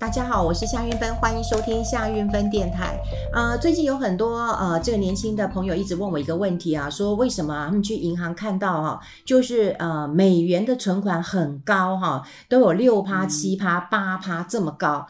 [0.00, 2.98] 大家好，我是夏运芬，欢迎收听夏运芬电台。
[3.34, 15.06] 呃，最近有很多呃这个年轻的朋友一直问我一个问题啊，说为什么他们去银行看到哈、就是呃美元的存款很高哈、都有六趴、七趴、八趴这么高。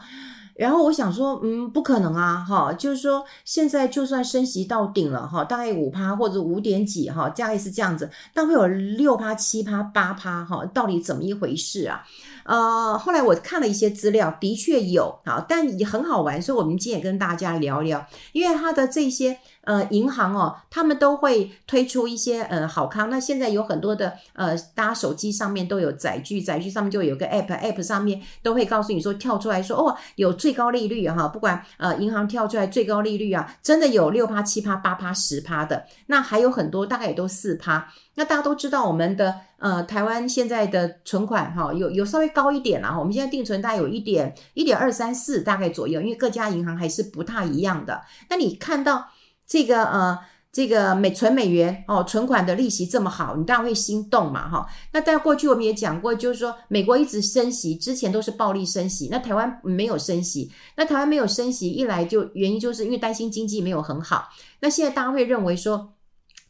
[0.61, 12.03] 然后我想说，嗯，不可能啊，哈，就是说现在就算升息到顶了哈，大概五趴或者五点几哈，大概是这样子，但会有六趴、七趴、八趴哈，到底怎么一回事啊？
[12.43, 23.09] 呃，后来我看了一些资料，的确有啊，但也很好玩，所以我们今天也跟大家聊聊，因为它的这些呃银行哦，他们都会推出一些呃好康。
[23.09, 37.91] 那现在有很多的呃，大家手机上面都有载具，载具上面就有个 app，app 上面都会告诉你说跳出来说哦，有最高利率哈，不管呃银行跳出来最高利率啊，真的有六趴、七趴、八趴、十趴的，那还有很多大概也都四趴。
[38.15, 42.97] 那大家都知道，我们的呃台湾现在的存款哈，有有稍微高一点啦。
[42.97, 48.01] 我们现在定存大概有一点一点二三四大概左右，因为各家银行还是不太一样的。
[48.29, 49.07] 那你看到
[49.51, 50.17] 这个呃
[50.49, 54.65] 这个美存美元哦，存款的利息这么好，你当然会心动嘛哈。
[54.93, 60.49] 那在过去我们也讲过，就是说美国一直升息，之前都是暴力升息，那台湾没有升息。
[60.77, 64.29] 那台湾没有升息，一来就原因就是因为担心经济没有很好。
[64.61, 65.93] 那现在大家会认为说。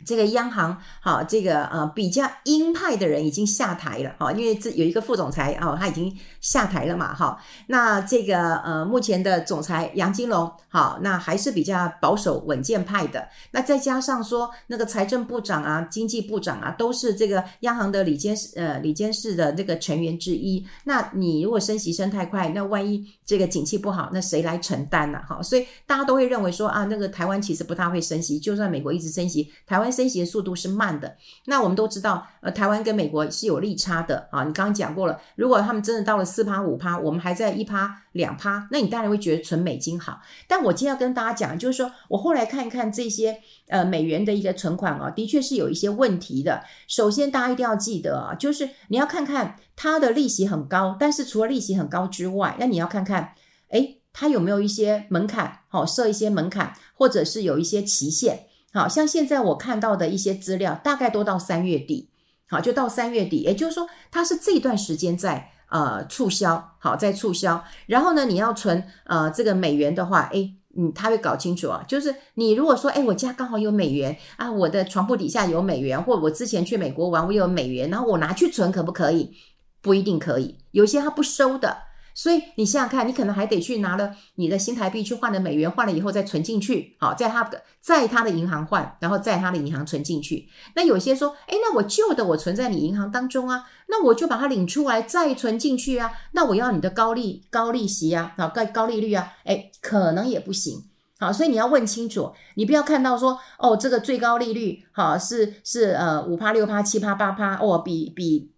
[0.06, 7.38] 这个央行好，这个呃比较鹰派的人已经下台了哈，因为这有一个副总裁哦，他已经下台了嘛哈。
[7.68, 13.28] 那这个呃目前的总裁杨金龙好，那还是比较保守稳健派的。
[13.52, 20.66] 那再加上说那个财政部长啊、经济部长啊，都是这个央行的里监呃里监事的这个成员之一。
[20.86, 25.20] 那你如果升息升太快，那万一这个景气不好，那谁来承担呢？
[25.28, 29.91] 哈，所以大家都会认为说啊，那个台湾其实不太会升息，就算美国一直升息，台湾。
[29.92, 34.44] 升息的速度是慢的，那我们都知道，呃，台湾跟美国是有利差的啊。
[34.44, 40.22] 你刚刚讲过了，如果他们真的到了四趴五趴，我们还在一趴两趴，那你当然会觉得存美金好。
[40.48, 46.64] 但我今天要跟大家讲，就是说我后来看一看这些呃美元的一个存款啊，的确是有一些问题的。
[46.88, 53.34] 首先，大家一定要记得啊，就是你要看看它的利息很高，但是除了利息很高之外，那你要看看，
[53.70, 58.48] 诶，它有没有一些门槛，好，设一些门槛，或者是有一些期限。
[58.74, 62.10] 好像现在我看到的一些资料，大概都到三月底，
[62.48, 67.64] 好，就到三月底，也就是说，它是这段时间在呃促销，好，在促销。
[67.88, 79.34] 然后呢，你要存呃这个美元的话，诶，嗯，他会搞清楚啊，就是你如果说，诶，我家刚好有美元啊，我的床铺底下有美元，或我之前去美国玩，我有美元，然后我拿去存，可不可以？
[79.82, 81.76] 不一定可以，有些他不收的。
[82.14, 90.48] 所以你想想看，你可能还得去拿了你的新台币去换了美元，换了以后再存进去，好，在他的在他的银行换，然后在他的银行存进去。
[90.76, 100.84] 那有些说，诶，那我旧的我存在你银行当中啊，那我就把它领出来再存进去啊，那我要你的高利高利息啊，啊高高利率啊，诶，可能也不行，
[101.20, 108.52] 好，所以你要问清楚，你不要看到说，哦，这个最高利率好是是呃五趴六趴七趴八趴，哦，比比。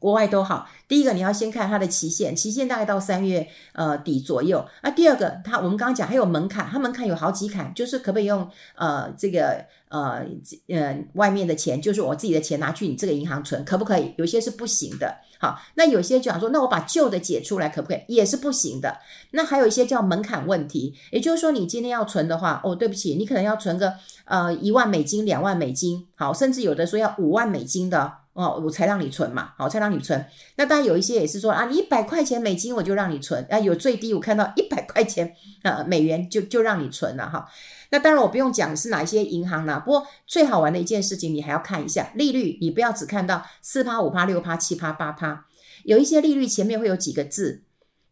[0.00, 4.66] 国外都好，第一个你要先看它的期限，期限大概到三月呃底左右。
[4.82, 10.24] 那第二个，它我们刚刚讲还有门槛，它门槛有好几坎，就是可不可以用呃这个呃
[10.68, 14.14] 呃外面的钱，就是我自己的钱拿去你这个银行存，可不可以？
[14.16, 15.14] 有些是不行的。
[15.38, 18.14] 好，那有些就想说，那我把旧的解出来可不可以？
[18.14, 18.96] 也是不行的。
[19.32, 23.92] 那还有一些叫门槛问题，也就是说你今天要存的话，哦，对不起，你可能要存个
[24.24, 28.14] 呃一万美金、两万美金，好，甚至有的说要五万美金的。
[28.40, 30.24] 哦，我才让你存嘛，好，才让你存。
[30.56, 37.46] 那当然有一些也是说啊，你一百块钱美金我就让你存啊，有最低我看到一百块钱呃美元就就让你存了哈。
[37.90, 45.46] 那当然我不用讲是哪一些银行啦，不过最好玩的一件事情你还要看一下利率，你不要只看到四趴、五趴、六趴、七趴、八趴，
[45.84, 47.64] 有一些利率前面会有几个字，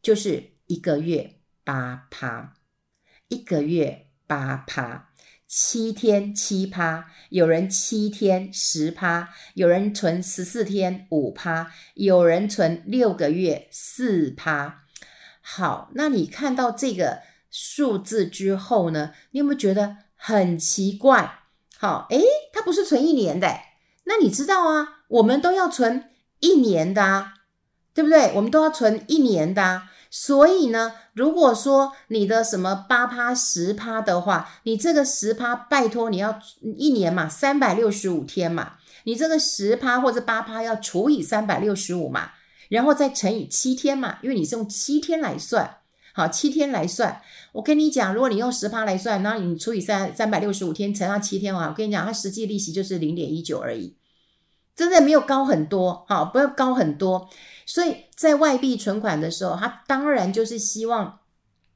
[0.02, 2.54] 就是一个月八趴，
[3.28, 5.07] 一个月八趴。
[5.48, 14.84] 七天七趴，有人七天十趴，有人存十四天五趴，有人存六个月四趴。
[15.40, 21.40] 好，那你看到这个数字之后呢，你有没有觉得很奇怪？
[21.78, 22.22] 好，诶，
[22.52, 23.48] 它不是存一年的，
[24.04, 26.10] 那你知道啊，我们都要存
[26.40, 27.32] 一年的啊，
[27.94, 28.32] 对不对？
[28.34, 29.90] 我们都要存一年的啊。
[30.10, 38.72] 所以呢，如果说你的什么八趴十趴的话，你这个十趴，拜托你要一年嘛，三百六十五天嘛，
[39.04, 42.30] 你这个十趴或者八趴要除以三百六十五嘛，
[42.68, 45.78] 然后再乘以七天嘛，因为你是用七天来算，
[46.14, 47.20] 好，七天来算。
[47.52, 53.96] 我跟你讲，如果你用十趴来算，那你除以三三百六十五天乘上七天啊，我跟你讲，它实际利息就是零点一九而已。
[54.74, 57.28] 真的没有高很多，哈，不要高很多。
[57.66, 61.20] 所以在外币存款的时候，他当然就是希望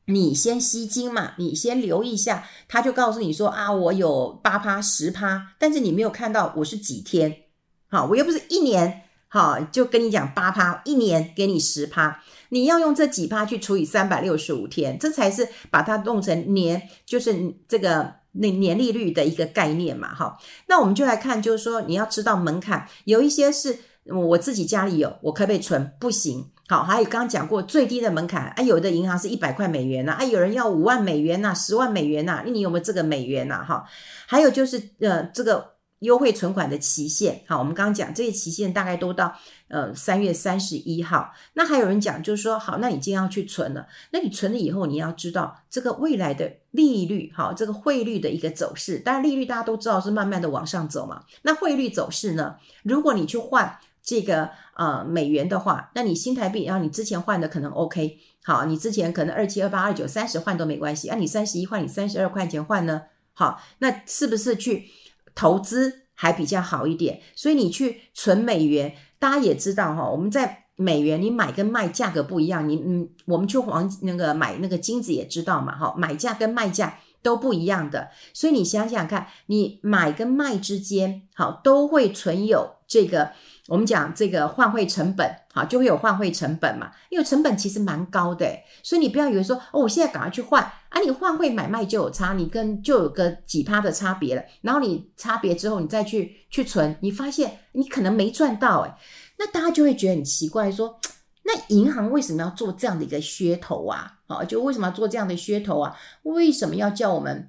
[0.06, 7.44] 你先吸金嘛，你先留一下，他就告诉你说啊，我有八趴十趴，但是你没有看到我是几天，
[7.89, 18.21] 好，我又不是一年，好，就跟你讲八趴，一年给你十趴，你要用这几趴去除以三百六十五天，这才是把它弄成年，就是这个。
[18.35, 25.93] 那年利率的一个概念嘛，哈，那我们就来看，就是说你要知道门槛，有一些是我自己家里有，我可不可以存？
[25.99, 26.51] 不行。
[26.69, 33.65] 好，还有刚刚讲过最低的门槛啊，有的银行是一百块美元呐，啊，有人要五万美元呐，十万美元呐，你有没有这个美元呐？
[33.65, 33.85] 哈，
[34.27, 35.73] 还有就是呃这个。
[36.03, 39.33] 优惠存款的期限，好，我们刚刚讲这些期限大概都到
[39.69, 41.33] 呃三月三十一号。
[41.53, 48.99] 那还有人讲，就是说，好，那你今天要去存了，那你存了以后，你要知道这个未来的利率，好，这个汇率的一个走势。
[48.99, 51.23] 当然，利率大家都知道是慢慢的往上走嘛。
[51.43, 52.57] 那汇率走势呢？
[52.83, 61.09] 如果你去换这个呃美元的话，那你新台币，然后你之前换的可能 OK，好，你之前可能二七、二八、二九、三十换都没关系。
[61.09, 63.03] 那你三十一换，你三十二块钱换呢？
[63.35, 64.89] 好，那是不是去？
[65.35, 83.33] 投资还比较好一点，所以你去存美元，大家也知道哈，我们在美元你买跟卖价格不一样，你嗯，我们去黄那个买那个金子也知道嘛哈，买价跟卖价都不一样的，所以你想想看，你买跟卖之间好都会存有这个。
[83.69, 88.44] 我们讲这个换汇成本，好，就会有换汇成本嘛，因为成本其实蛮高的，
[88.82, 98.94] 所以你不要以为说，哦，我现在赶快去换啊，你换汇买卖就有差，你跟就有个几趴的差别了，然后你差别之后，你再去去存，你发现你可能没赚到，诶，
[99.38, 100.99] 那大家就会觉得很奇怪，说，
[101.44, 104.19] 那银行为什么要做这样的一个噱头啊？
[104.26, 105.97] 好，就为什么要做这样的噱头啊？
[106.25, 107.49] 为什么要叫我们，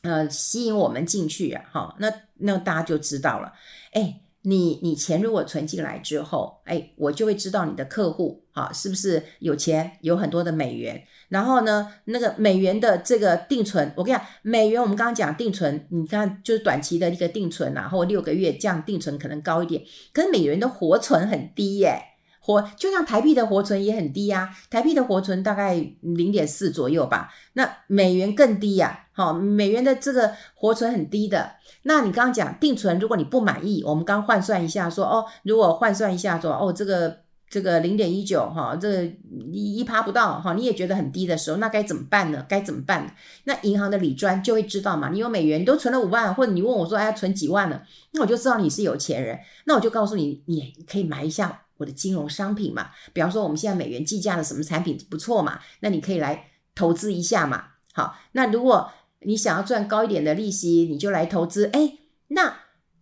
[0.00, 1.62] 呃，吸引我们进去啊？
[1.70, 3.52] 好，那那大家就知道了，
[3.92, 4.22] 诶。
[4.46, 11.02] 你你钱如果存进来之后，哎，我就会知道你的客户啊是不是有钱，有很多的美元。
[11.30, 19.82] 然后呢，那个美元的这个定存，我跟你讲，美元我们刚刚讲定存，你看就是短期的一个定存，然后六个月这样定存可能高一点，
[20.12, 22.00] 可是美元的活存很低耶，
[22.44, 31.52] 活就像台币的活存也很低呀，台币的活存大概零点四左右吧，那美元更低呀，好，美元的这个活存很低的。
[31.84, 39.04] 那你刚刚讲定存，如果你不满意，我们刚换算一下说，哦，如果换算一下说，哦，这个这个零点一九哈，这
[39.50, 42.44] 一趴不到哈，你也觉得很低的时候，那该怎么办呢？
[42.46, 43.14] 该怎么办？
[43.44, 47.82] 那银行的理专就会知道嘛，你有美元，你都存了五万，或者你问我说，哎，存几万了？
[48.12, 57.64] 那我就知道你是有钱人，那我就告诉你，你可以买一下我的金融商品嘛，比方说我们现在美元计价的什么产品不错嘛，那你可以来投资一下嘛。
[57.92, 58.90] 好，那如果
[59.20, 61.70] 你想要赚高一点的利息，你就来投资。
[61.72, 62.56] 诶，那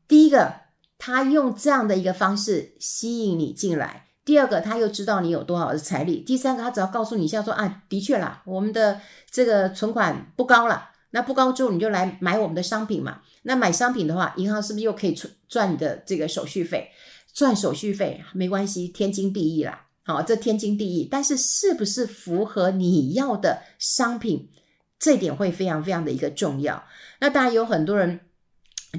[0.07, 0.55] 第一个，
[0.99, 13.21] 他用这样的一个方式吸引你进来；第二个，他又知道你有多少的财力；第三个，他只要告诉你一下说啊，的确啦，我们的这个存款不高了，那不高之后你就来买我们的商品嘛。
[13.43, 16.91] 那买商品的话，银行是不是又可以赚赚你的这个手续费？
[17.33, 19.87] 赚手续费没关系，天经地义啦。
[20.05, 21.09] 好，这天经地义。
[21.11, 24.51] 但是是不是符合你要的商品？
[24.99, 26.85] 这点会非常非常的一个重要。
[27.21, 28.21] 那当然有很多人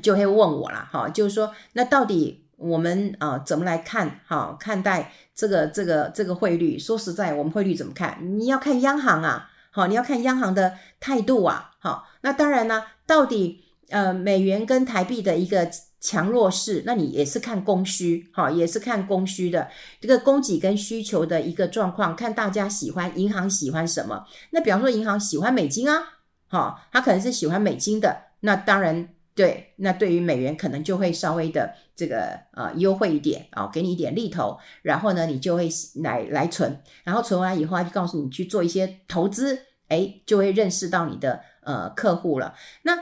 [0.02, 6.80] 就会问我了，哈，就是说，那到底我们啊怎么来看，哈，看待这个这个这个汇率？
[6.80, 8.18] 说实在，我们汇率怎么看？
[8.40, 12.08] 你要看央行啊，好，你要看央行的态度啊，好。
[12.22, 15.70] 那当然呢，到底呃美元跟台币的一个。
[16.04, 19.70] 强弱势，那你也是看供需，哈，也是看供需的
[20.02, 24.26] 这个供给跟需求的一个状况，看大家喜欢银行喜欢什么。
[24.50, 26.04] 那比方说银行喜欢美金啊，
[26.50, 35.70] 哈，他可能是喜欢美金的，那当然对，那对于美元可能就会稍微的这个呃优惠一点啊，给你一点利头，然后呢，你就会
[36.04, 39.58] 来来存，然后存完以后，他就告诉你去做一些投资，
[39.88, 42.56] 诶，就会认识到你的呃客户了。
[42.82, 43.00] 那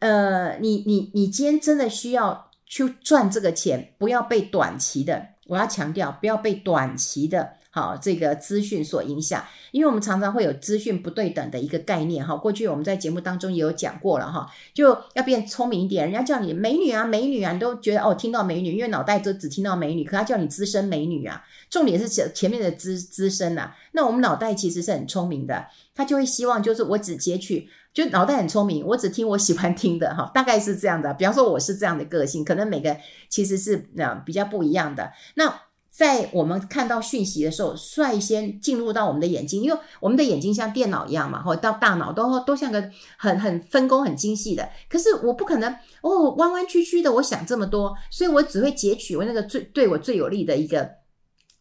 [0.00, 27.68] 呃，你你你今天真的需要去赚这个钱，不要被短期的，我要强调，不要被短期的，好这个资讯所影响，因为我们常常会有资讯不对等的一个概念，哈，过去我们在节目当中也有讲过了，哈，就要变聪明一点，人家叫你美女啊，美女啊，你都觉得哦，听到美女，因为脑袋都只听到美女，可他叫你资深美女啊，重点是前前面的资资深呐，那我们脑袋其实是很聪明的，他就会希望就是我只截取。
[27.94, 31.12] 就脑袋很聪明，我只听我喜欢听的哈，大概是这样的。
[31.14, 32.96] 比方说我是这样的个性，可能每个
[33.28, 35.10] 其实是那比较不一样的。
[35.34, 35.52] 那
[35.98, 44.68] 在我们看到讯息的时候，率先进入到我们的眼睛，因为我们的眼睛像电脑一样嘛，或到大脑都都像个很很分工很精细的。
[44.88, 50.88] 可是我不可能哦，弯弯曲曲的，我想这么多，所以我只会截取我那个最对我最有利的一个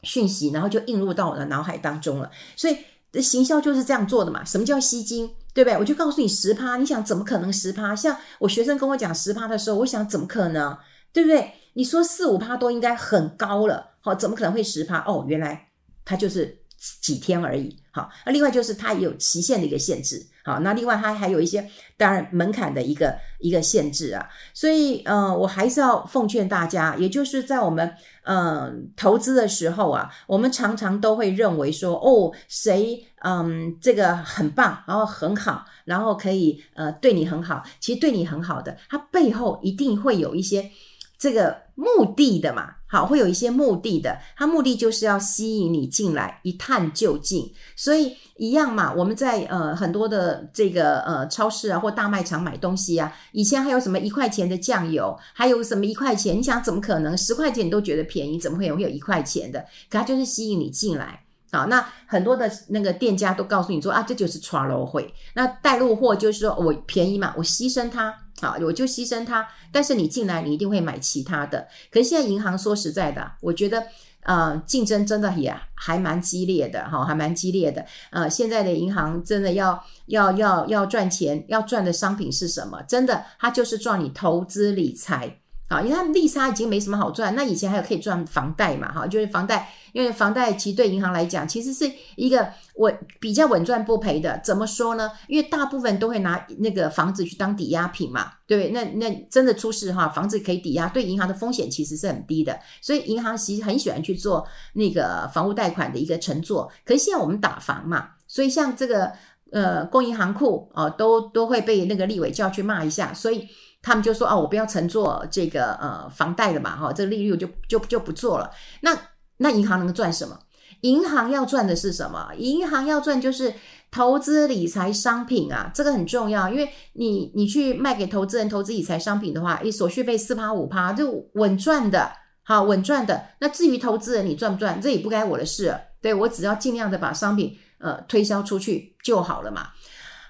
[0.04, 2.30] 讯息，然后就映入到我的脑海当中了。
[2.56, 2.78] 所以
[3.20, 4.46] 行销就是这样做的嘛。
[4.46, 5.32] 什么叫吸睛？
[5.56, 5.76] 对不对？
[5.80, 7.96] 我就告诉你十趴，你想怎么可能十趴？
[7.96, 10.78] 像我学生跟我讲十趴的时候，我想怎么可能？
[11.12, 11.54] 对不对？
[11.74, 13.97] 你说四五趴都应该很高了。
[14.08, 15.00] 好，怎么可能会十趴？
[15.06, 15.68] 哦，原来
[16.06, 16.58] 它就是
[17.02, 17.78] 几天而已。
[17.92, 20.26] 好，那另外就是它也有期限的一个限制。
[20.46, 24.26] 好，那另外它还有一些当然门槛的一个一个限制啊。
[24.54, 37.62] 所以，呃，我还是要奉劝大家，也就是在我们嗯、投资的时候啊，我们常常都会认为说，哦，谁嗯这个很棒，然后很好，然后可以呃对你很好。
[37.82, 40.72] 其实对你很好的，它背后一定会有一些
[41.18, 42.76] 这个目的的嘛。
[42.90, 47.52] 好，会有一些目的的，它目的就是要吸引你进来一探究竟。
[47.76, 56.38] 所以一样嘛，我们在呃很多的这个呃超市啊或大卖场买东西啊，以前还有什么一块钱的酱油，还有什么一块钱？
[56.38, 58.40] 你想怎么可能十块钱你都觉得便宜？
[58.40, 59.60] 怎么会有会有一块钱的？
[59.90, 61.27] 可它就是吸引你进来。
[61.52, 65.14] 好，那很多的那个店家都告诉你说啊，这就是抓漏会。
[65.34, 68.14] 那带路货就是说我便宜嘛，我牺牲它。
[68.40, 71.68] 好，我就牺牲它，但是你进来，你一定会买其他的。
[71.92, 73.84] 可是现在银行说实在的，我觉得，
[74.22, 77.84] 呃，竞争真的也还蛮激烈的，哈，还蛮激烈的。
[78.12, 82.80] 呃，现在的银行真的要要要要赚钱，要赚的商品是什么？
[82.84, 85.40] 真的，它就是赚你投资理财。
[85.68, 94.40] 啊，因为他们利差已经没什么好赚，那以前还有可以赚房贷嘛，哈，就是房贷，因为房贷其实对银行来讲，其实是一个稳比较稳赚不赔的。
[94.42, 95.12] 怎么说呢？
[95.28, 98.70] 因为大部分都会拿那个房子去当抵押品嘛，对？
[98.70, 106.72] 那那真的出事哈，房子可以抵押，对银行的风险其实是很低的，所以银行其实很喜欢去做那个房屋贷款的一个承做。
[106.86, 109.12] 可是现在我们打房嘛，所以像这个
[109.52, 113.50] 呃，公银行库哦，都都会被那个立委叫去骂一下，所以。
[113.82, 118.52] 他们就说：“哦，我不要乘坐这个呃房贷了嘛，哈，这个利率就就就不做了。
[118.82, 118.98] 那
[119.38, 120.38] 那银行能赚什么？
[120.82, 122.30] 银行要赚的是什么？
[122.38, 123.54] 银行要赚就是
[123.90, 126.50] 投资理财商品啊，这个很重要。
[126.50, 132.12] 因为你你去卖给投资人投资理财商品的话，诶，手续费四趴五趴就稳赚的，
[132.44, 133.30] 好稳赚的。
[133.40, 135.74] 那至于投资人你赚不赚，这也不该我的事。
[136.02, 139.70] 对，我只要尽量的把商品呃推销出去就好了嘛。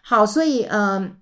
[0.03, 1.17] 好，所以嗯。”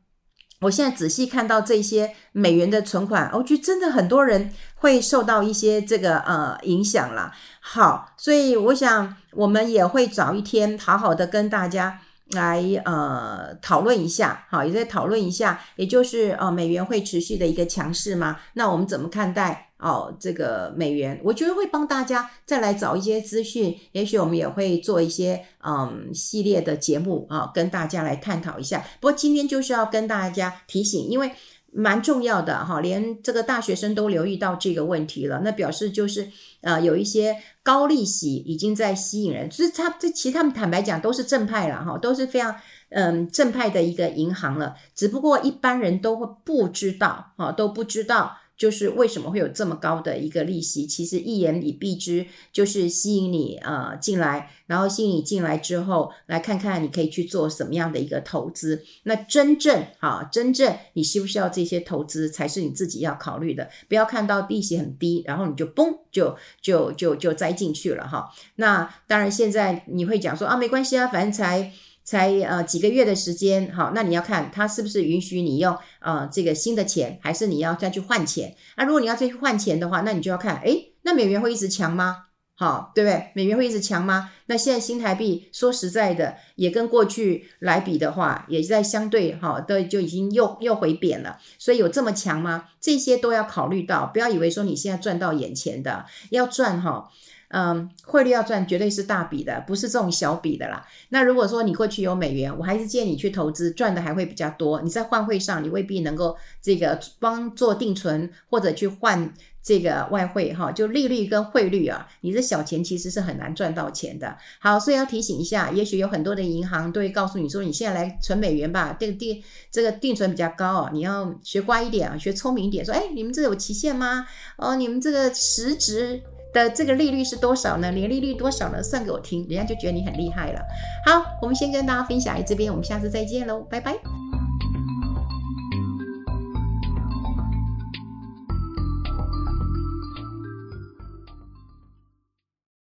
[0.65, 7.31] 我现在仔细看到这些美元的存款，我觉得真的很多人会受到一些这个呃影响啦。
[7.59, 11.99] 好，所以我想我们也会早一天好好的跟大家
[12.31, 18.39] 来呃讨论一下，好，也在讨论一下，也就是呃美元会持续的一个强势吗？
[18.53, 19.71] 那我们怎么看待？
[19.77, 28.79] 哦，这个美元，我觉得会帮大家再来找一些资讯，也许我们也会做一些嗯系列的节目啊，跟大家来探讨一下。
[29.01, 31.29] 不过今天就是要跟大家提醒，因为
[31.75, 36.27] 蛮重要的哈，连这个大学生都留意到这个问题了，那表示就是
[36.61, 42.55] 呃有一些高利息已经在吸引人，就是他这其实他们坦白讲都是正派了哈，都是非常
[42.89, 48.37] 嗯正派的一个银行了，只不过一般人都会不知道哈，都不知道。
[48.57, 50.85] 就是为什么会有这么高的一个利息？
[50.85, 58.83] 其实一言以蔽之，就是吸引你呃进来，然后吸引你进来之后，来看看你可以去做什么样的一个投资。
[59.03, 63.69] 那真正啊，真正你需不需要这些投资，才是你自己要考虑的。
[63.87, 68.29] 不要看到利息很低，然后你就嘣就就就就栽进去了哈。
[68.55, 71.71] 那当然，现在你会讲说啊，没关系啊，反正才。
[72.05, 78.55] 才呃几个月的时间，好，那你要看他是不是允许你用呃这个新的钱，还是你要再去换钱？
[78.77, 82.27] 那、如果你要再去换钱的话，那你就要看，诶，那美元会一直强吗？
[82.57, 83.31] 好，对不对？
[83.33, 84.31] 美元会一直强吗？
[84.45, 92.69] 那现在新台币说实在的，也跟过去来比的话，也在相对好的就已经又又回贬了，所以有这么强吗？
[92.79, 97.09] 这些都要考虑到，不要以为说你现在赚到眼前的，要赚哈。
[97.57, 100.85] 嗯，汇率要赚绝对是大笔的，不是这种小笔的啦。
[101.07, 104.81] 那如果说你过去有美元，我还是建议你去投资，赚的还会比较多。
[104.81, 109.33] 你在换汇上，你未必能够这个帮做定存或者去换
[109.63, 114.37] 这个外汇哈，就利率跟汇率啊，你这小钱其实是很难赚到钱的。
[114.59, 124.27] 好，所以要提醒一下，也许有很多的银行都会告诉你说，你现在来存美元吧，这个定这个定存比较高啊，你要学乖一点啊，学聪明一点，说，哎，你们这有期限吗？
[124.57, 126.21] 哦，你们这个实值。
[126.55, 127.91] 的这个利率是多少呢？
[127.91, 128.81] 年利率多少呢？
[128.81, 130.61] 算给我听，人家就觉得你很厉害了。
[131.05, 134.34] 好，我们先跟大家分享这边，我们下次再见喽，拜拜。